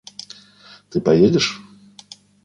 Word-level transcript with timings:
Ты 0.89 0.99
поедешь?. 0.99 1.61